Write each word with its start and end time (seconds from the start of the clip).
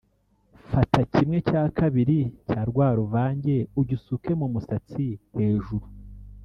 Fata 0.71 1.01
kimwe 1.13 1.37
cya 1.49 1.63
kabiri 1.77 2.17
cya 2.47 2.61
rwa 2.69 2.87
ruvange 2.97 3.55
ugisuke 3.79 4.31
mu 4.39 4.47
musatsi 4.53 5.05
hejuru 5.35 5.85